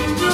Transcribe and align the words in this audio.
Thank 0.00 0.20
you. 0.20 0.29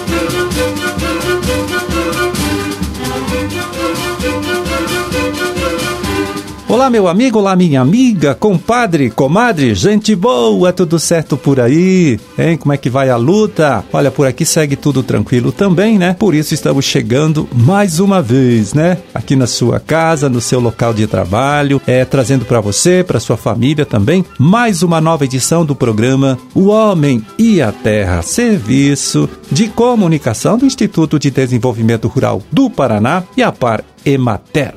Olá, 6.77 6.91
meu 6.91 7.09
amigo, 7.09 7.39
olá, 7.39 7.57
minha 7.57 7.81
amiga, 7.81 8.35
compadre, 8.35 9.09
comadre, 9.09 9.75
gente 9.75 10.15
boa, 10.15 10.75
tudo 10.75 10.99
certo 10.99 11.35
por 11.35 11.59
aí? 11.59 12.21
Hein? 12.39 12.59
Como 12.59 12.71
é 12.71 12.77
que 12.77 12.91
vai 12.91 13.09
a 13.09 13.17
luta? 13.17 13.83
Olha, 13.91 14.11
por 14.11 14.27
aqui 14.27 14.45
segue 14.45 14.77
tudo 14.77 15.03
tranquilo 15.03 15.51
também, 15.51 15.99
né? 15.99 16.13
Por 16.13 16.35
isso 16.35 16.53
estamos 16.53 16.85
chegando 16.85 17.49
mais 17.51 17.99
uma 17.99 18.21
vez, 18.21 18.75
né? 18.75 18.99
Aqui 19.15 19.35
na 19.35 19.47
sua 19.47 19.81
casa, 19.81 20.29
no 20.29 20.39
seu 20.39 20.61
local 20.61 20.93
de 20.93 21.07
trabalho, 21.07 21.81
é 21.87 22.05
trazendo 22.05 22.45
para 22.45 22.61
você, 22.61 23.03
para 23.03 23.19
sua 23.19 23.39
família 23.39 23.87
também, 23.87 24.23
mais 24.39 24.83
uma 24.83 25.01
nova 25.01 25.25
edição 25.25 25.65
do 25.65 25.75
programa 25.75 26.39
O 26.55 26.67
Homem 26.67 27.25
e 27.39 27.63
a 27.63 27.73
Terra, 27.73 28.21
serviço 28.21 29.31
de 29.51 29.69
comunicação 29.69 30.59
do 30.59 30.67
Instituto 30.67 31.19
de 31.19 31.31
Desenvolvimento 31.31 32.07
Rural 32.07 32.43
do 32.53 32.69
Paraná 32.69 33.25
e 33.35 33.43
a 33.43 33.51
Par 33.51 33.83
Emater. 34.05 34.75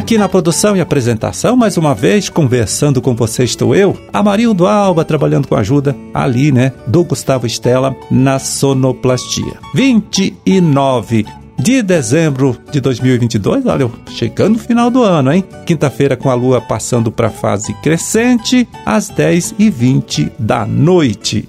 Aqui 0.00 0.16
na 0.16 0.30
produção 0.30 0.74
e 0.74 0.80
apresentação, 0.80 1.54
mais 1.54 1.76
uma 1.76 1.94
vez, 1.94 2.30
conversando 2.30 3.02
com 3.02 3.14
você 3.14 3.44
estou 3.44 3.76
eu, 3.76 3.94
Amarildo 4.10 4.66
Alba, 4.66 5.04
trabalhando 5.04 5.46
com 5.46 5.54
a 5.54 5.58
ajuda 5.60 5.94
ali, 6.14 6.50
né, 6.50 6.72
do 6.86 7.04
Gustavo 7.04 7.46
Estela 7.46 7.94
na 8.10 8.38
sonoplastia. 8.38 9.58
29 9.74 11.26
de 11.58 11.82
dezembro 11.82 12.56
de 12.72 12.80
2022, 12.80 13.66
olha, 13.66 13.90
chegando 14.08 14.54
no 14.54 14.58
final 14.58 14.90
do 14.90 15.02
ano, 15.02 15.34
hein? 15.34 15.44
Quinta-feira 15.66 16.16
com 16.16 16.30
a 16.30 16.34
lua 16.34 16.62
passando 16.62 17.12
para 17.12 17.26
a 17.26 17.30
fase 17.30 17.74
crescente, 17.82 18.66
às 18.86 19.10
10h20 19.10 20.32
da 20.38 20.64
noite. 20.64 21.46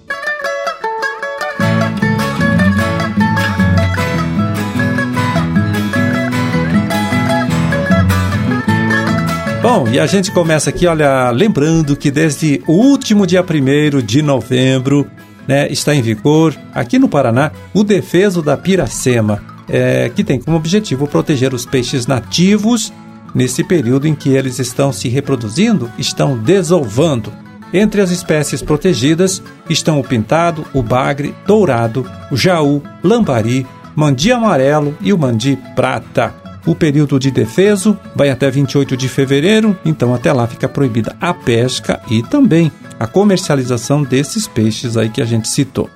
Bom, 9.61 9.87
e 9.87 9.99
a 9.99 10.07
gente 10.07 10.31
começa 10.31 10.71
aqui, 10.71 10.87
olha, 10.87 11.29
lembrando 11.29 11.95
que 11.95 12.09
desde 12.09 12.63
o 12.65 12.71
último 12.71 13.27
dia 13.27 13.43
1 13.43 14.01
de 14.01 14.23
novembro, 14.23 15.05
né, 15.47 15.71
está 15.71 15.93
em 15.93 16.01
vigor 16.01 16.55
aqui 16.73 16.97
no 16.97 17.07
Paraná 17.07 17.51
o 17.71 17.83
defeso 17.83 18.41
da 18.41 18.57
piracema, 18.57 19.43
é, 19.69 20.09
que 20.09 20.23
tem 20.23 20.39
como 20.39 20.57
objetivo 20.57 21.05
proteger 21.05 21.53
os 21.53 21.63
peixes 21.63 22.07
nativos 22.07 22.91
nesse 23.35 23.63
período 23.63 24.07
em 24.07 24.15
que 24.15 24.29
eles 24.29 24.57
estão 24.57 24.91
se 24.91 25.07
reproduzindo, 25.09 25.91
estão 25.95 26.35
desovando. 26.35 27.31
Entre 27.71 28.01
as 28.01 28.09
espécies 28.09 28.63
protegidas 28.63 29.43
estão 29.69 29.99
o 29.99 30.03
pintado, 30.03 30.65
o 30.73 30.81
bagre, 30.81 31.35
dourado, 31.45 32.09
o 32.31 32.35
jaú, 32.35 32.81
lambari, 33.03 33.67
mandi 33.95 34.31
amarelo 34.31 34.97
e 34.99 35.13
o 35.13 35.19
mandi 35.19 35.55
prata. 35.75 36.40
O 36.65 36.75
período 36.75 37.19
de 37.19 37.31
defeso 37.31 37.97
vai 38.15 38.29
até 38.29 38.49
28 38.49 38.95
de 38.95 39.09
fevereiro, 39.09 39.77
então 39.83 40.13
até 40.13 40.31
lá 40.31 40.45
fica 40.47 40.69
proibida 40.69 41.15
a 41.19 41.33
pesca 41.33 41.99
e 42.09 42.21
também 42.21 42.71
a 42.99 43.07
comercialização 43.07 44.03
desses 44.03 44.47
peixes 44.47 44.95
aí 44.95 45.09
que 45.09 45.21
a 45.21 45.25
gente 45.25 45.47
citou. 45.47 45.89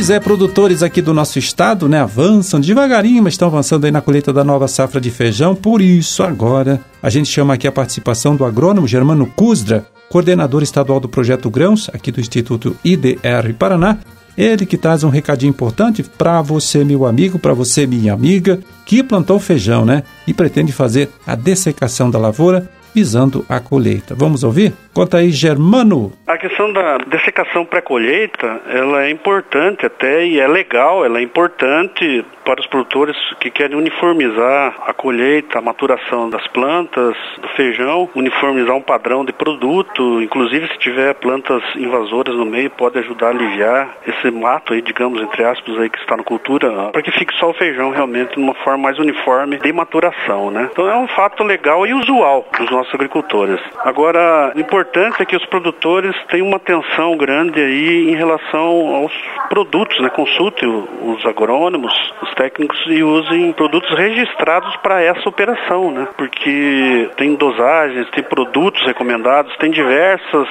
Pois 0.00 0.08
é, 0.08 0.18
produtores 0.18 0.82
aqui 0.82 1.02
do 1.02 1.12
nosso 1.12 1.38
estado, 1.38 1.86
né, 1.86 2.00
avançam 2.00 2.58
devagarinho, 2.58 3.22
mas 3.22 3.34
estão 3.34 3.48
avançando 3.48 3.84
aí 3.84 3.90
na 3.90 4.00
colheita 4.00 4.32
da 4.32 4.42
nova 4.42 4.66
safra 4.66 4.98
de 4.98 5.10
feijão. 5.10 5.54
Por 5.54 5.82
isso, 5.82 6.22
agora, 6.22 6.80
a 7.02 7.10
gente 7.10 7.28
chama 7.28 7.52
aqui 7.52 7.68
a 7.68 7.72
participação 7.72 8.34
do 8.34 8.46
agrônomo 8.46 8.88
Germano 8.88 9.26
Cusdra, 9.26 9.84
coordenador 10.08 10.62
estadual 10.62 11.00
do 11.00 11.08
projeto 11.08 11.50
Grãos, 11.50 11.90
aqui 11.92 12.10
do 12.10 12.18
Instituto 12.18 12.74
IDR 12.82 13.52
Paraná. 13.58 13.98
Ele 14.38 14.64
que 14.64 14.78
traz 14.78 15.04
um 15.04 15.10
recadinho 15.10 15.50
importante 15.50 16.02
para 16.02 16.40
você, 16.40 16.82
meu 16.82 17.04
amigo, 17.04 17.38
para 17.38 17.52
você, 17.52 17.86
minha 17.86 18.14
amiga, 18.14 18.58
que 18.86 19.02
plantou 19.02 19.38
feijão, 19.38 19.84
né? 19.84 20.02
E 20.26 20.32
pretende 20.32 20.72
fazer 20.72 21.10
a 21.26 21.34
dessecação 21.34 22.10
da 22.10 22.18
lavoura 22.18 22.70
visando 22.94 23.44
a 23.48 23.60
colheita. 23.60 24.14
Vamos 24.14 24.44
ouvir? 24.44 24.72
Conta 24.92 25.18
aí, 25.18 25.30
Germano. 25.30 26.12
A 26.26 26.36
questão 26.36 26.72
da 26.72 26.98
dessecação 26.98 27.64
pré-colheita, 27.64 28.60
ela 28.68 29.04
é 29.04 29.10
importante 29.10 29.86
até 29.86 30.26
e 30.26 30.40
é 30.40 30.48
legal, 30.48 31.04
ela 31.04 31.18
é 31.18 31.22
importante 31.22 32.24
para 32.44 32.60
os 32.60 32.66
produtores 32.66 33.16
que 33.38 33.50
querem 33.50 33.76
uniformizar 33.76 34.74
a 34.84 34.92
colheita, 34.92 35.58
a 35.58 35.62
maturação 35.62 36.28
das 36.28 36.44
plantas, 36.48 37.14
do 37.40 37.48
feijão, 37.56 38.08
uniformizar 38.14 38.74
um 38.74 38.82
padrão 38.82 39.24
de 39.24 39.32
produto, 39.32 40.20
inclusive 40.20 40.66
se 40.68 40.78
tiver 40.78 41.14
plantas 41.14 41.62
invasoras 41.76 42.34
no 42.34 42.44
meio, 42.44 42.70
pode 42.70 42.98
ajudar 42.98 43.28
a 43.28 43.30
aliviar 43.30 43.96
esse 44.06 44.30
mato 44.30 44.72
aí, 44.72 44.82
digamos, 44.82 45.20
entre 45.20 45.44
aspas, 45.44 45.78
aí 45.78 45.88
que 45.88 45.98
está 45.98 46.16
na 46.16 46.24
cultura, 46.24 46.90
para 46.90 47.02
que 47.02 47.12
fique 47.12 47.32
só 47.36 47.50
o 47.50 47.54
feijão 47.54 47.90
realmente 47.90 48.34
de 48.34 48.40
uma 48.40 48.54
forma 48.54 48.78
mais 48.78 48.98
uniforme 48.98 49.58
de 49.58 49.72
maturação, 49.72 50.50
né? 50.50 50.68
Então 50.72 50.88
é 50.88 50.96
um 50.96 51.08
fato 51.08 51.44
legal 51.44 51.86
e 51.86 51.94
usual 51.94 52.48
dos 52.58 52.70
nossos 52.70 52.79
agricultores. 52.94 53.60
Agora, 53.84 54.52
o 54.54 54.60
importante 54.60 55.20
é 55.20 55.24
que 55.24 55.36
os 55.36 55.44
produtores 55.46 56.14
tenham 56.28 56.46
uma 56.46 56.56
atenção 56.56 57.16
grande 57.16 57.60
aí 57.60 58.10
em 58.10 58.16
relação 58.16 58.94
aos 58.94 59.12
produtos, 59.48 59.98
né? 60.00 60.08
Consultem 60.10 60.68
os 61.02 61.24
agrônomos, 61.26 61.92
os 62.22 62.34
técnicos 62.34 62.78
e 62.86 63.02
usem 63.02 63.52
produtos 63.52 63.90
registrados 63.96 64.74
para 64.76 65.02
essa 65.02 65.28
operação, 65.28 65.90
né? 65.90 66.08
Porque 66.16 67.10
tem 67.16 67.34
dosagens, 67.34 68.08
tem 68.10 68.24
produtos 68.24 68.84
recomendados, 68.86 69.56
tem 69.56 69.70
diversas 69.70 70.48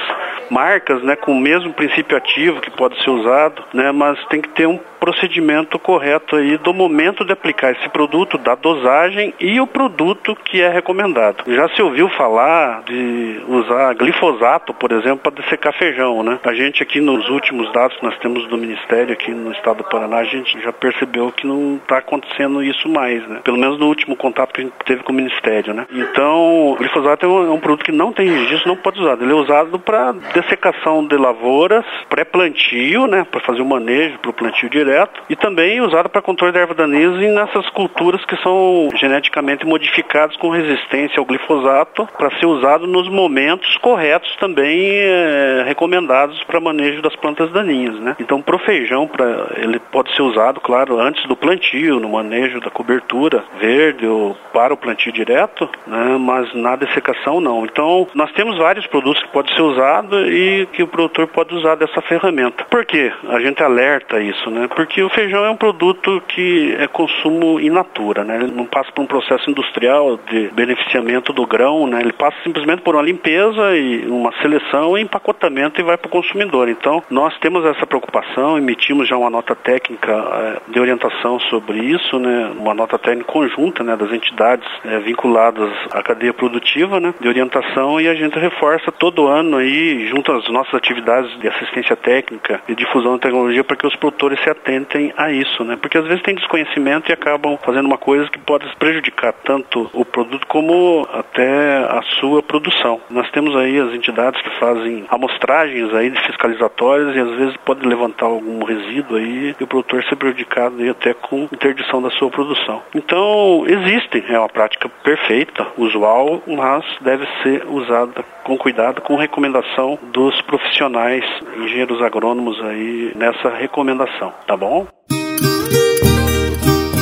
marcas, 0.49 1.01
né, 1.03 1.15
com 1.15 1.31
o 1.31 1.39
mesmo 1.39 1.71
princípio 1.73 2.17
ativo 2.17 2.59
que 2.59 2.71
pode 2.71 3.01
ser 3.03 3.09
usado, 3.09 3.63
né? 3.73 3.91
Mas 3.91 4.23
tem 4.25 4.41
que 4.41 4.49
ter 4.49 4.67
um 4.67 4.79
procedimento 4.99 5.79
correto 5.79 6.35
aí 6.35 6.57
do 6.57 6.73
momento 6.73 7.23
de 7.23 7.31
aplicar 7.31 7.71
esse 7.71 7.87
produto, 7.89 8.37
da 8.37 8.55
dosagem 8.55 9.33
e 9.39 9.59
o 9.59 9.67
produto 9.67 10.35
que 10.35 10.61
é 10.61 10.69
recomendado. 10.69 11.43
Já 11.47 11.69
se 11.69 11.81
ouviu 11.81 12.09
falar 12.19 12.83
de 12.83 13.41
usar 13.47 13.93
glifosato, 13.93 14.73
por 14.73 14.91
exemplo, 14.91 15.19
para 15.19 15.41
dessecar 15.41 15.73
feijão, 15.77 16.21
né? 16.21 16.37
A 16.43 16.53
gente 16.53 16.83
aqui 16.83 16.99
nos 16.99 17.29
últimos 17.29 17.71
dados 17.71 17.95
que 17.95 18.03
nós 18.03 18.17
temos 18.19 18.45
do 18.49 18.57
Ministério 18.57 19.13
aqui 19.13 19.31
no 19.31 19.53
estado 19.53 19.77
do 19.77 19.83
Paraná, 19.85 20.17
a 20.17 20.25
gente 20.25 20.59
já 20.61 20.73
percebeu 20.73 21.31
que 21.31 21.47
não 21.47 21.77
está 21.77 21.99
acontecendo 21.99 22.61
isso 22.61 22.89
mais, 22.89 23.25
né? 23.25 23.39
Pelo 23.41 23.57
menos 23.57 23.79
no 23.79 23.87
último 23.87 24.17
contato 24.17 24.53
que 24.53 24.59
a 24.59 24.63
gente 24.65 24.73
teve 24.85 25.01
com 25.03 25.13
o 25.13 25.15
Ministério, 25.15 25.73
né? 25.73 25.87
Então, 25.93 26.71
o 26.71 26.75
glifosato 26.75 27.25
é 27.25 27.29
um, 27.29 27.47
é 27.47 27.51
um 27.51 27.59
produto 27.59 27.85
que 27.85 27.91
não 27.93 28.11
tem 28.11 28.27
registro, 28.27 28.67
não 28.67 28.75
pode 28.75 28.99
usar. 28.99 29.17
Ele 29.21 29.31
é 29.31 29.35
usado 29.35 29.79
para 29.79 30.11
dessecação 30.33 31.07
de 31.07 31.15
lavouras, 31.15 31.85
pré-plantio, 32.09 33.07
né? 33.07 33.25
Para 33.31 33.39
fazer 33.39 33.61
o 33.61 33.65
manejo 33.65 34.19
para 34.19 34.31
o 34.31 34.33
plantio 34.33 34.69
direto 34.69 35.21
e 35.29 35.37
também 35.37 35.79
usado 35.79 36.09
para 36.09 36.21
controle 36.21 36.51
da 36.51 36.59
erva 36.59 36.73
daninhas 36.73 37.15
nessas 37.33 37.69
culturas 37.69 38.25
que 38.25 38.35
são 38.43 38.89
geneticamente 38.95 39.65
modificadas 39.65 40.35
com 40.35 40.49
resistência 40.49 41.17
ao 41.17 41.25
glifosato 41.25 42.08
para 42.17 42.31
ser 42.37 42.45
usado 42.45 42.87
nos 42.87 43.07
momentos 43.09 43.77
corretos 43.77 44.35
também 44.37 44.91
é, 44.91 45.63
recomendados 45.65 46.43
para 46.43 46.59
manejo 46.59 47.01
das 47.01 47.15
plantas 47.15 47.51
daninhas, 47.51 47.99
né? 47.99 48.15
Então, 48.19 48.41
pro 48.41 48.59
feijão, 48.59 49.07
para 49.07 49.47
ele 49.57 49.79
pode 49.79 50.13
ser 50.15 50.21
usado, 50.21 50.59
claro, 50.59 50.99
antes 50.99 51.25
do 51.27 51.35
plantio, 51.35 51.99
no 51.99 52.09
manejo 52.09 52.59
da 52.59 52.69
cobertura 52.69 53.43
verde 53.59 54.05
ou 54.05 54.35
para 54.53 54.73
o 54.73 54.77
plantio 54.77 55.11
direto, 55.11 55.69
né? 55.87 56.17
Mas 56.19 56.53
na 56.53 56.75
dessecação 56.75 57.39
não. 57.39 57.65
Então, 57.65 58.07
nós 58.13 58.31
temos 58.33 58.57
vários 58.57 58.85
produtos 58.87 59.21
que 59.23 59.29
podem 59.29 59.55
ser 59.55 59.61
usados 59.61 60.27
e 60.29 60.67
que 60.73 60.83
o 60.83 60.87
produtor 60.87 61.27
pode 61.27 61.53
usar 61.55 61.75
dessa 61.75 62.01
ferramenta. 62.01 62.65
Por 62.69 62.85
quê? 62.85 63.11
A 63.29 63.39
gente 63.39 63.61
alerta 63.63 64.19
isso, 64.19 64.49
né? 64.49 64.67
Porque 64.75 65.01
o 65.01 65.09
feijão 65.09 65.45
é 65.45 65.49
um 65.49 65.55
produto 65.55 66.21
que 66.27 66.75
é 66.79 66.87
consumo 66.87 67.59
in 67.59 67.69
natura, 67.69 68.23
né? 68.23 68.37
Ele 68.41 68.51
não 68.51 68.65
passa 68.65 68.91
por 68.91 69.01
um 69.01 69.07
processo 69.07 69.49
industrial 69.49 70.19
de 70.29 70.49
beneficiamento 70.49 71.33
do 71.33 71.45
grão, 71.45 71.87
né? 71.87 71.98
Ele 72.01 72.13
passa 72.13 72.37
simplesmente 72.43 72.81
por 72.81 72.95
uma 72.95 73.03
limpeza 73.03 73.75
e 73.75 74.07
uma 74.07 74.31
seleção 74.41 74.97
e 74.97 75.01
empacotamento 75.01 75.79
e 75.79 75.83
vai 75.83 75.97
para 75.97 76.07
o 76.07 76.11
consumidor. 76.11 76.69
Então, 76.69 77.03
nós 77.09 77.37
temos 77.39 77.65
essa 77.65 77.85
preocupação, 77.85 78.57
emitimos 78.57 79.07
já 79.07 79.17
uma 79.17 79.29
nota 79.29 79.55
técnica 79.55 80.11
é, 80.11 80.71
de 80.71 80.79
orientação 80.79 81.39
sobre 81.41 81.79
isso, 81.79 82.19
né? 82.19 82.51
Uma 82.57 82.73
nota 82.73 82.97
técnica 82.97 83.31
conjunta, 83.31 83.83
né? 83.83 83.95
Das 83.95 84.11
entidades 84.11 84.67
é, 84.85 84.99
vinculadas 84.99 85.71
à 85.91 86.01
cadeia 86.01 86.33
produtiva, 86.33 86.99
né? 86.99 87.13
De 87.19 87.27
orientação 87.27 87.99
e 87.99 88.07
a 88.07 88.13
gente 88.13 88.37
reforça 88.37 88.91
todo 88.91 89.27
ano 89.27 89.57
aí, 89.57 90.07
junto 90.07 90.31
às 90.31 90.47
nossas 90.49 90.73
atividades 90.73 91.37
de 91.39 91.47
assistência 91.47 91.95
técnica 91.95 92.61
e 92.67 92.75
difusão 92.75 93.15
de 93.15 93.21
tecnologia 93.21 93.63
para 93.63 93.75
que 93.75 93.87
os 93.87 93.95
produtores 93.95 94.39
se 94.43 94.49
atentem 94.49 95.13
a 95.17 95.31
isso, 95.31 95.63
né? 95.63 95.77
Porque 95.81 95.97
às 95.97 96.05
vezes 96.05 96.23
tem 96.23 96.35
desconhecimento 96.35 97.09
e 97.09 97.13
acabam 97.13 97.57
fazendo 97.63 97.85
uma 97.85 97.97
coisa 97.97 98.29
que 98.29 98.39
pode 98.39 98.65
prejudicar 98.77 99.33
tanto 99.43 99.89
o 99.93 100.05
produto 100.05 100.45
como 100.47 101.07
até 101.13 101.88
a 101.89 102.01
sua 102.19 102.41
produção. 102.43 103.01
Nós 103.09 103.29
temos 103.31 103.55
aí 103.55 103.79
as 103.79 103.93
entidades 103.93 104.41
que 104.41 104.59
fazem 104.59 105.05
amostragens 105.09 105.93
aí 105.93 106.09
de 106.09 106.21
fiscalizatórias 106.25 107.15
e 107.15 107.19
às 107.19 107.35
vezes 107.37 107.57
pode 107.65 107.85
levantar 107.87 108.27
algum 108.27 108.63
resíduo 108.63 109.17
aí 109.17 109.55
e 109.59 109.63
o 109.63 109.67
produtor 109.67 110.03
ser 110.03 110.15
prejudicado 110.15 110.75
aí 110.79 110.89
até 110.89 111.13
com 111.13 111.43
interdição 111.51 112.01
da 112.01 112.09
sua 112.11 112.29
produção. 112.29 112.81
Então, 112.93 113.63
existe, 113.67 114.23
é 114.29 114.37
uma 114.37 114.49
prática 114.49 114.89
perfeita, 115.03 115.67
usual, 115.77 116.41
mas 116.47 116.85
deve 117.01 117.27
ser 117.43 117.65
usada 117.67 118.23
com 118.43 118.57
cuidado, 118.57 119.01
com 119.01 119.15
recomendação 119.15 119.97
dos 120.11 120.39
profissionais, 120.43 121.23
engenheiros 121.57 122.01
agrônomos 122.01 122.59
aí 122.63 123.11
nessa 123.15 123.49
recomendação, 123.49 124.33
tá 124.47 124.55
bom? 124.55 124.87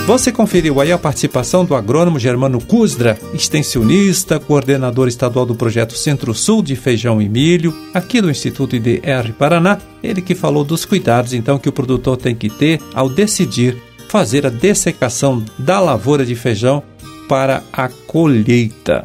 Você 0.07 0.31
conferiu 0.31 0.80
aí 0.80 0.89
a 0.89 0.98
participação 0.98 1.65
do 1.65 1.75
agrônomo 1.75 2.18
Germano 2.18 2.62
Kuzdra, 2.62 3.19
extensionista, 3.33 4.39
coordenador 4.39 5.09
estadual 5.09 5.45
do 5.45 5.54
projeto 5.54 5.98
Centro-Sul 5.98 6.63
de 6.63 6.77
Feijão 6.77 7.21
e 7.21 7.27
Milho, 7.27 7.75
aqui 7.94 8.21
do 8.21 8.31
Instituto 8.31 8.74
IDR 8.74 9.33
Paraná, 9.38 9.80
ele 10.01 10.21
que 10.21 10.33
falou 10.33 10.63
dos 10.63 10.86
cuidados 10.86 11.33
então 11.33 11.59
que 11.59 11.68
o 11.68 11.74
produtor 11.74 12.15
tem 12.15 12.33
que 12.33 12.50
ter 12.50 12.80
ao 12.94 13.09
decidir 13.09 13.75
fazer 14.07 14.48
a 14.48 14.50
dessecação 14.50 15.44
da 15.59 15.77
lavoura 15.81 16.25
de 16.25 16.36
feijão 16.36 16.81
para 17.27 17.62
a 17.74 17.89
colheita. 17.89 19.03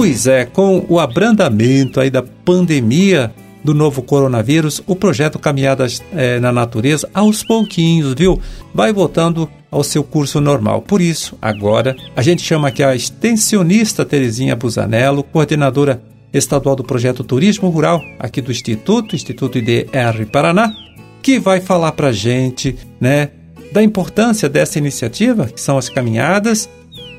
Pois 0.00 0.26
é, 0.26 0.46
com 0.46 0.86
o 0.88 0.98
abrandamento 0.98 2.00
aí 2.00 2.08
da 2.08 2.22
pandemia 2.22 3.30
do 3.62 3.74
novo 3.74 4.00
coronavírus, 4.00 4.82
o 4.86 4.96
projeto 4.96 5.38
Caminhadas 5.38 6.02
é, 6.16 6.40
na 6.40 6.50
Natureza, 6.50 7.06
aos 7.12 7.44
pouquinhos, 7.44 8.14
viu? 8.14 8.40
Vai 8.72 8.94
voltando 8.94 9.46
ao 9.70 9.84
seu 9.84 10.02
curso 10.02 10.40
normal. 10.40 10.80
Por 10.80 11.02
isso, 11.02 11.36
agora, 11.42 11.94
a 12.16 12.22
gente 12.22 12.40
chama 12.40 12.68
aqui 12.68 12.82
a 12.82 12.96
extensionista 12.96 14.02
Terezinha 14.02 14.56
Busanello, 14.56 15.22
coordenadora 15.22 16.02
estadual 16.32 16.74
do 16.74 16.82
projeto 16.82 17.22
Turismo 17.22 17.68
Rural, 17.68 18.00
aqui 18.18 18.40
do 18.40 18.50
Instituto, 18.50 19.14
Instituto 19.14 19.58
IDR 19.58 20.24
Paraná, 20.32 20.72
que 21.20 21.38
vai 21.38 21.60
falar 21.60 21.92
para 21.92 22.10
gente, 22.10 22.74
né, 22.98 23.32
da 23.70 23.82
importância 23.82 24.48
dessa 24.48 24.78
iniciativa, 24.78 25.44
que 25.44 25.60
são 25.60 25.76
as 25.76 25.90
caminhadas, 25.90 26.70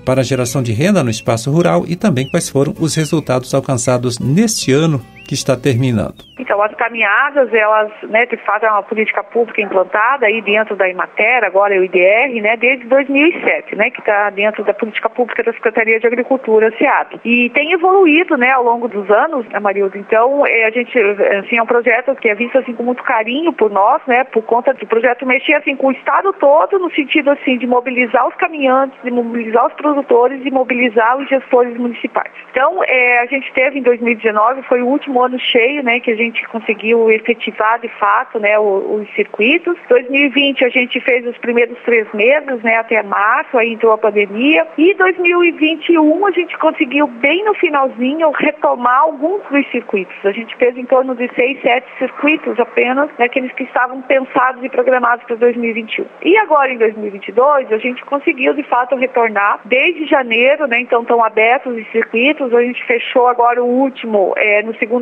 para 0.05 0.21
a 0.21 0.23
geração 0.23 0.61
de 0.61 0.71
renda 0.71 1.03
no 1.03 1.09
espaço 1.09 1.51
rural 1.51 1.85
e 1.87 1.95
também 1.95 2.29
quais 2.29 2.49
foram 2.49 2.73
os 2.79 2.95
resultados 2.95 3.53
alcançados 3.53 4.19
neste 4.19 4.71
ano 4.71 5.03
que 5.31 5.35
está 5.35 5.55
terminando. 5.55 6.25
Então, 6.37 6.61
as 6.61 6.75
caminhadas, 6.75 7.53
elas, 7.53 7.89
né, 8.09 8.25
de 8.25 8.35
fato, 8.35 8.65
é 8.65 8.69
uma 8.69 8.83
política 8.83 9.23
pública 9.23 9.61
implantada 9.61 10.25
aí 10.25 10.41
dentro 10.41 10.75
da 10.75 10.89
Imater, 10.89 11.45
agora 11.45 11.73
é 11.73 11.79
o 11.79 11.85
IDR, 11.85 12.41
né, 12.41 12.57
desde 12.57 12.85
2007, 12.87 13.73
né, 13.77 13.89
que 13.91 14.01
está 14.01 14.29
dentro 14.31 14.61
da 14.65 14.73
política 14.73 15.09
pública 15.09 15.41
da 15.41 15.53
Secretaria 15.53 16.01
de 16.01 16.07
Agricultura, 16.07 16.73
SEAP. 16.77 17.21
E 17.23 17.49
tem 17.51 17.71
evoluído, 17.71 18.35
né, 18.35 18.51
ao 18.51 18.61
longo 18.61 18.89
dos 18.89 19.09
anos, 19.09 19.47
né, 19.47 19.59
Marilda. 19.61 19.97
Então, 19.97 20.45
é, 20.45 20.65
a 20.65 20.69
gente, 20.69 20.99
assim, 20.99 21.57
é 21.57 21.63
um 21.63 21.65
projeto 21.65 22.13
que 22.15 22.27
é 22.27 22.35
visto, 22.35 22.57
assim, 22.57 22.73
com 22.73 22.83
muito 22.83 23.03
carinho 23.03 23.53
por 23.53 23.71
nós, 23.71 24.01
né, 24.05 24.25
por 24.25 24.43
conta 24.43 24.73
do 24.73 24.85
projeto 24.85 25.25
mexer, 25.25 25.53
assim, 25.53 25.77
com 25.77 25.87
o 25.87 25.91
Estado 25.93 26.33
todo, 26.33 26.77
no 26.77 26.91
sentido, 26.93 27.31
assim, 27.31 27.57
de 27.57 27.65
mobilizar 27.65 28.27
os 28.27 28.35
caminhantes, 28.35 28.99
de 29.01 29.11
mobilizar 29.11 29.67
os 29.67 29.73
produtores 29.75 30.45
e 30.45 30.51
mobilizar 30.51 31.17
os 31.17 31.29
gestores 31.29 31.77
municipais. 31.77 32.33
Então, 32.51 32.83
é, 32.83 33.19
a 33.19 33.25
gente 33.27 33.49
teve 33.53 33.79
em 33.79 33.81
2019, 33.81 34.63
foi 34.63 34.81
o 34.81 34.87
último 34.87 35.20
ano 35.23 35.39
cheio, 35.39 35.83
né, 35.83 35.99
que 35.99 36.11
a 36.11 36.15
gente 36.15 36.47
conseguiu 36.47 37.09
efetivar 37.09 37.79
de 37.79 37.87
fato 37.99 38.39
né, 38.39 38.57
os, 38.59 39.01
os 39.01 39.15
circuitos. 39.15 39.75
2020 39.89 40.65
a 40.65 40.69
gente 40.69 40.99
fez 41.01 41.25
os 41.25 41.37
primeiros 41.37 41.77
três 41.83 42.07
meses, 42.13 42.61
né, 42.63 42.77
até 42.77 43.01
março, 43.03 43.57
aí 43.57 43.73
entrou 43.73 43.93
a 43.93 43.97
pandemia. 43.97 44.67
E 44.77 44.93
2021 44.93 46.25
a 46.25 46.31
gente 46.31 46.57
conseguiu 46.57 47.07
bem 47.07 47.43
no 47.43 47.53
finalzinho 47.55 48.31
retomar 48.31 49.01
alguns 49.01 49.41
dos 49.49 49.69
circuitos. 49.71 50.15
A 50.23 50.31
gente 50.31 50.55
fez 50.57 50.77
em 50.77 50.85
torno 50.85 51.15
de 51.15 51.29
seis, 51.35 51.59
sete 51.61 51.87
circuitos 51.97 52.59
apenas, 52.59 53.09
né, 53.17 53.25
aqueles 53.25 53.51
que 53.53 53.63
estavam 53.63 54.01
pensados 54.01 54.63
e 54.63 54.69
programados 54.69 55.25
para 55.25 55.35
2021. 55.35 56.05
E 56.23 56.37
agora 56.37 56.71
em 56.71 56.77
2022 56.77 57.71
a 57.71 57.77
gente 57.77 58.03
conseguiu 58.05 58.53
de 58.53 58.63
fato 58.63 58.95
retornar 58.95 59.61
desde 59.65 60.05
janeiro, 60.05 60.67
né, 60.67 60.79
então 60.79 61.01
estão 61.01 61.23
abertos 61.23 61.75
os 61.75 61.91
circuitos. 61.91 62.53
A 62.53 62.61
gente 62.61 62.83
fechou 62.85 63.27
agora 63.27 63.63
o 63.63 63.67
último 63.67 64.33
é, 64.37 64.61
no 64.63 64.75
segundo 64.75 65.00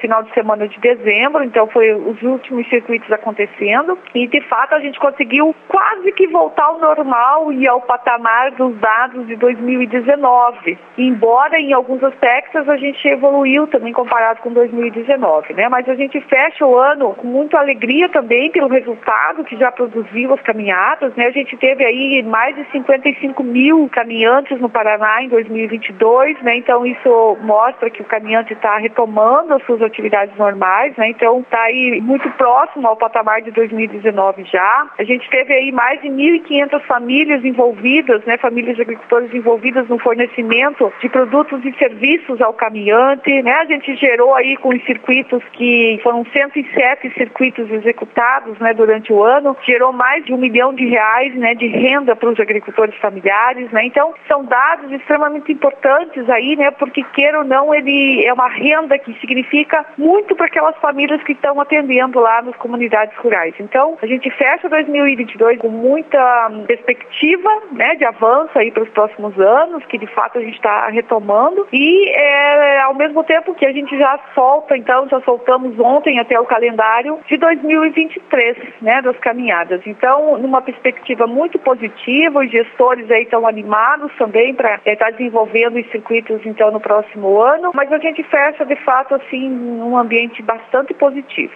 final 0.00 0.22
de 0.22 0.32
semana 0.32 0.68
de 0.68 0.78
dezembro, 0.80 1.44
então 1.44 1.66
foi 1.68 1.92
os 1.94 2.20
últimos 2.22 2.68
circuitos 2.68 3.10
acontecendo 3.10 3.98
e 4.14 4.26
de 4.26 4.40
fato 4.42 4.74
a 4.74 4.80
gente 4.80 4.98
conseguiu 4.98 5.54
quase 5.68 6.12
que 6.12 6.26
voltar 6.26 6.64
ao 6.64 6.78
normal 6.78 7.52
e 7.52 7.66
ao 7.66 7.80
patamar 7.80 8.50
dos 8.52 8.76
dados 8.76 9.26
de 9.26 9.36
2019. 9.36 10.78
Embora 10.96 11.58
em 11.58 11.72
alguns 11.72 12.02
aspectos 12.02 12.68
a 12.68 12.76
gente 12.76 13.06
evoluiu 13.06 13.66
também 13.66 13.92
comparado 13.92 14.40
com 14.40 14.52
2019, 14.52 15.54
né? 15.54 15.68
Mas 15.68 15.88
a 15.88 15.94
gente 15.94 16.20
fecha 16.22 16.66
o 16.66 16.76
ano 16.76 17.14
com 17.14 17.26
muita 17.26 17.58
alegria 17.58 18.08
também 18.08 18.50
pelo 18.50 18.68
resultado 18.68 19.44
que 19.44 19.56
já 19.56 19.70
produziu 19.70 20.34
as 20.34 20.40
caminhadas, 20.42 21.14
né? 21.14 21.26
A 21.26 21.30
gente 21.30 21.56
teve 21.56 21.84
aí 21.84 22.22
mais 22.22 22.54
de 22.56 22.64
55 22.70 23.42
mil 23.42 23.88
caminhantes 23.90 24.60
no 24.60 24.68
Paraná 24.68 25.22
em 25.22 25.28
2022, 25.28 26.40
né? 26.42 26.56
Então 26.56 26.84
isso 26.84 27.36
mostra 27.42 27.90
que 27.90 28.02
o 28.02 28.04
caminhante 28.04 28.52
está 28.52 28.76
retomando 28.78 29.37
as 29.50 29.64
suas 29.64 29.82
atividades 29.82 30.36
normais 30.36 30.88
né? 30.96 31.10
Então 31.10 31.40
está 31.40 31.62
aí 31.62 32.00
muito 32.00 32.28
próximo 32.32 32.86
ao 32.86 32.96
patamar 32.96 33.42
de 33.42 33.50
2019 33.50 34.44
já. 34.44 34.90
A 34.98 35.04
gente 35.04 35.28
teve 35.30 35.52
aí 35.52 35.72
mais 35.72 36.00
de 36.00 36.08
1.500 36.08 36.82
famílias 36.82 37.44
envolvidas, 37.44 38.24
né? 38.24 38.36
Famílias 38.38 38.76
de 38.76 38.82
agricultores 38.82 39.32
envolvidas 39.32 39.88
no 39.88 39.98
fornecimento 39.98 40.92
de 41.00 41.08
produtos 41.08 41.64
e 41.64 41.72
serviços 41.78 42.40
ao 42.40 42.52
caminhante, 42.52 43.42
né? 43.42 43.52
A 43.52 43.64
gente 43.64 43.94
gerou 43.96 44.34
aí 44.34 44.56
com 44.56 44.70
os 44.70 44.84
circuitos 44.84 45.42
que 45.52 45.98
foram 46.02 46.24
107 46.32 47.12
circuitos 47.14 47.70
executados, 47.70 48.58
né? 48.58 48.74
Durante 48.74 49.12
o 49.12 49.22
ano, 49.22 49.56
gerou 49.66 49.92
mais 49.92 50.24
de 50.24 50.32
um 50.32 50.38
milhão 50.38 50.74
de 50.74 50.86
reais, 50.86 51.34
né? 51.34 51.54
De 51.54 51.66
renda 51.66 52.14
para 52.16 52.30
os 52.30 52.40
agricultores 52.40 52.94
familiares, 52.96 53.70
né? 53.70 53.84
Então 53.84 54.14
são 54.26 54.44
dados 54.44 54.90
extremamente 54.92 55.52
importantes 55.52 56.28
aí, 56.28 56.56
né? 56.56 56.70
Porque 56.72 57.02
queira 57.14 57.38
ou 57.38 57.44
não, 57.44 57.74
ele 57.74 58.24
é 58.24 58.32
uma 58.32 58.48
renda 58.48 58.98
que 58.98 59.12
significa 59.28 59.84
muito 59.98 60.34
para 60.34 60.46
aquelas 60.46 60.76
famílias 60.78 61.22
que 61.22 61.32
estão 61.32 61.60
atendendo 61.60 62.18
lá 62.18 62.40
nas 62.40 62.56
comunidades 62.56 63.16
rurais. 63.18 63.54
Então, 63.60 63.98
a 64.00 64.06
gente 64.06 64.30
fecha 64.30 64.68
2022 64.68 65.58
com 65.58 65.68
muita 65.68 66.50
perspectiva 66.66 67.50
né, 67.72 67.94
de 67.96 68.04
avanço 68.04 68.58
aí 68.58 68.70
para 68.70 68.82
os 68.82 68.88
próximos 68.88 69.38
anos, 69.38 69.84
que 69.86 69.98
de 69.98 70.06
fato 70.06 70.38
a 70.38 70.40
gente 70.40 70.54
está 70.54 70.88
retomando, 70.88 71.68
e 71.72 72.08
é, 72.08 72.80
ao 72.80 72.94
mesmo 72.94 73.22
tempo 73.24 73.54
que 73.54 73.66
a 73.66 73.72
gente 73.72 73.96
já 73.98 74.18
solta, 74.34 74.76
então, 74.76 75.08
já 75.08 75.20
soltamos 75.20 75.78
ontem 75.78 76.18
até 76.18 76.40
o 76.40 76.46
calendário 76.46 77.18
de 77.28 77.36
2023, 77.36 78.56
né, 78.80 79.02
das 79.02 79.18
caminhadas. 79.18 79.82
Então, 79.86 80.38
numa 80.38 80.62
perspectiva 80.62 81.26
muito 81.26 81.58
positiva, 81.58 82.40
os 82.40 82.50
gestores 82.50 83.10
aí 83.10 83.24
estão 83.24 83.46
animados 83.46 84.10
também 84.16 84.54
para 84.54 84.76
estar 84.76 84.90
é, 84.90 84.96
tá 84.96 85.10
desenvolvendo 85.10 85.78
os 85.78 85.90
circuitos, 85.90 86.40
então, 86.46 86.70
no 86.70 86.80
próximo 86.80 87.40
ano, 87.40 87.70
mas 87.74 87.92
a 87.92 87.98
gente 87.98 88.22
fecha, 88.22 88.64
de 88.64 88.76
fato, 88.76 89.17
assim, 89.18 89.48
num 89.48 89.96
ambiente 89.96 90.42
bastante 90.42 90.94
positivo. 90.94 91.52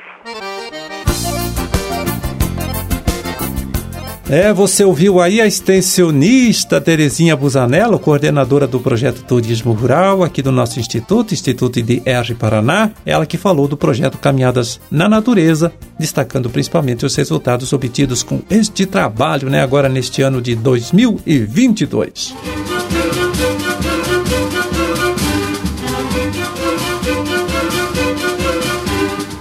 É, 4.33 4.51
você 4.51 4.83
ouviu 4.83 5.21
aí 5.21 5.43
a 5.43 5.47
extensionista 5.47 6.81
Terezinha 6.81 7.37
Busanello, 7.37 7.99
coordenadora 7.99 8.67
do 8.67 8.81
projeto 8.81 9.23
Turismo 9.25 9.75
Rural 9.75 10.23
aqui 10.23 10.41
do 10.41 10.51
nosso 10.51 10.81
instituto, 10.81 11.35
Instituto 11.35 11.79
IDR 11.79 12.35
Paraná, 12.39 12.93
ela 13.05 13.27
que 13.27 13.37
falou 13.37 13.69
do 13.69 13.77
projeto 13.77 14.17
Caminhadas 14.17 14.81
na 14.91 15.07
Natureza, 15.07 15.71
destacando 15.99 16.49
principalmente 16.49 17.05
os 17.05 17.15
resultados 17.15 17.75
obtidos 17.75 18.23
com 18.23 18.41
este 18.49 18.87
trabalho, 18.87 19.51
né, 19.51 19.61
agora 19.61 19.87
neste 19.87 20.23
ano 20.23 20.41
de 20.41 20.55
2022. 20.55 22.35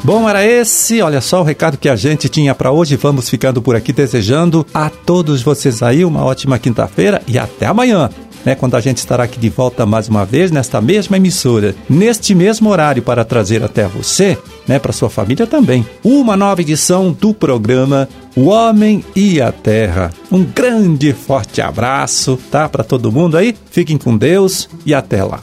Bom, 0.04 0.28
era 0.28 0.44
esse, 0.44 1.00
olha 1.00 1.22
só 1.22 1.42
o 1.42 1.44
recado 1.44 1.78
que 1.78 1.88
a 1.88 1.96
gente 1.96 2.28
tinha 2.28 2.56
para 2.56 2.72
hoje. 2.72 2.96
Vamos 2.96 3.30
ficando 3.30 3.62
por 3.62 3.76
aqui 3.76 3.94
desejando 3.94 4.66
a 4.74 4.90
todos 4.90 5.44
vocês 5.44 5.84
aí 5.84 6.04
uma 6.04 6.26
ótima 6.26 6.58
quinta-feira 6.58 7.22
e 7.28 7.38
até 7.38 7.68
amanhã. 7.68 8.10
Né, 8.44 8.56
quando 8.56 8.74
a 8.74 8.82
gente 8.82 8.98
estará 8.98 9.26
aqui 9.26 9.40
de 9.40 9.50
volta 9.50 9.86
mais 9.86 10.10
uma 10.10 10.26
vez 10.26 10.50
nesta 10.50 10.82
mesma 10.82 11.16
emissora, 11.16 11.76
neste 11.88 12.34
mesmo 12.34 12.72
horário 12.72 13.04
para 13.04 13.24
trazer 13.24 13.64
até 13.64 13.88
você, 13.88 14.36
né, 14.68 14.80
para 14.80 14.92
sua 14.92 15.12
família 15.12 15.46
também, 15.46 15.86
uma 16.04 16.36
nova 16.36 16.60
edição 16.60 17.12
do 17.12 17.36
programa 17.36 18.10
O 18.36 18.46
Homem 18.46 19.06
e 19.16 19.40
a 19.40 19.52
Terra. 19.52 20.10
Um 20.32 20.44
grande 20.44 21.14
forte 21.14 21.62
abraço, 21.62 22.40
tá, 22.50 22.68
para 22.68 22.84
todo 22.84 23.12
mundo 23.12 23.38
aí. 23.38 23.56
Fiquem 23.70 24.00
com 24.00 24.18
Deus 24.18 24.68
e 24.88 24.96
até 24.96 25.24
lá. 25.24 25.42